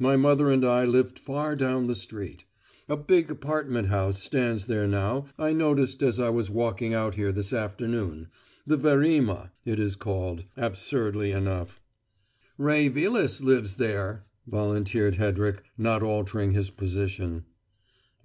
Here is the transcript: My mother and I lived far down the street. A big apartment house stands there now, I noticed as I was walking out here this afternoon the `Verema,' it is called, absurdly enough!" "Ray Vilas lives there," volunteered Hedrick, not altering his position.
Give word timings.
My 0.00 0.16
mother 0.16 0.50
and 0.50 0.64
I 0.64 0.84
lived 0.84 1.20
far 1.20 1.54
down 1.54 1.86
the 1.86 1.94
street. 1.94 2.44
A 2.88 2.96
big 2.96 3.30
apartment 3.30 3.86
house 3.86 4.20
stands 4.20 4.66
there 4.66 4.88
now, 4.88 5.26
I 5.38 5.52
noticed 5.52 6.02
as 6.02 6.18
I 6.18 6.30
was 6.30 6.50
walking 6.50 6.94
out 6.94 7.14
here 7.14 7.30
this 7.30 7.52
afternoon 7.52 8.26
the 8.66 8.76
`Verema,' 8.76 9.50
it 9.64 9.78
is 9.78 9.94
called, 9.94 10.42
absurdly 10.56 11.30
enough!" 11.30 11.80
"Ray 12.58 12.88
Vilas 12.88 13.40
lives 13.40 13.74
there," 13.76 14.24
volunteered 14.48 15.14
Hedrick, 15.14 15.62
not 15.76 16.02
altering 16.02 16.50
his 16.54 16.70
position. 16.70 17.44